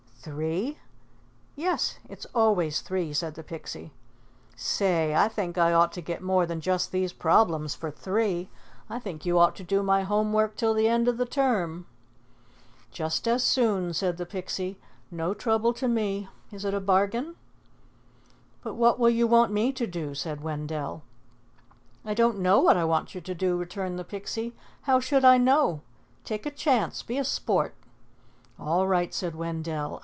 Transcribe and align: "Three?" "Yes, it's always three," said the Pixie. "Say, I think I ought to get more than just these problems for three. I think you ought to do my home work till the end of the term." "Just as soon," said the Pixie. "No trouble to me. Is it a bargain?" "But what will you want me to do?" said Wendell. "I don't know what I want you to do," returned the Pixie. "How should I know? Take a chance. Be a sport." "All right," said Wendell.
"Three?" 0.23 0.77
"Yes, 1.55 1.97
it's 2.07 2.27
always 2.35 2.81
three," 2.81 3.11
said 3.11 3.33
the 3.33 3.41
Pixie. 3.43 3.91
"Say, 4.55 5.15
I 5.15 5.27
think 5.27 5.57
I 5.57 5.73
ought 5.73 5.91
to 5.93 5.99
get 6.01 6.21
more 6.21 6.45
than 6.45 6.61
just 6.61 6.91
these 6.91 7.11
problems 7.11 7.73
for 7.73 7.89
three. 7.89 8.47
I 8.87 8.99
think 8.99 9.25
you 9.25 9.39
ought 9.39 9.55
to 9.55 9.63
do 9.63 9.81
my 9.81 10.03
home 10.03 10.31
work 10.31 10.55
till 10.55 10.75
the 10.75 10.87
end 10.87 11.07
of 11.07 11.17
the 11.17 11.25
term." 11.25 11.87
"Just 12.91 13.27
as 13.27 13.43
soon," 13.43 13.93
said 13.95 14.17
the 14.17 14.27
Pixie. 14.27 14.77
"No 15.09 15.33
trouble 15.33 15.73
to 15.73 15.87
me. 15.87 16.29
Is 16.51 16.65
it 16.65 16.75
a 16.75 16.79
bargain?" 16.79 17.35
"But 18.61 18.75
what 18.75 18.99
will 18.99 19.09
you 19.09 19.25
want 19.25 19.51
me 19.51 19.73
to 19.73 19.87
do?" 19.87 20.13
said 20.13 20.41
Wendell. 20.41 21.01
"I 22.05 22.13
don't 22.13 22.37
know 22.37 22.59
what 22.61 22.77
I 22.77 22.83
want 22.83 23.15
you 23.15 23.21
to 23.21 23.33
do," 23.33 23.57
returned 23.57 23.97
the 23.97 24.03
Pixie. 24.03 24.53
"How 24.83 24.99
should 24.99 25.25
I 25.25 25.39
know? 25.39 25.81
Take 26.23 26.45
a 26.45 26.51
chance. 26.51 27.01
Be 27.01 27.17
a 27.17 27.23
sport." 27.23 27.73
"All 28.59 28.85
right," 28.87 29.15
said 29.15 29.33
Wendell. 29.33 29.97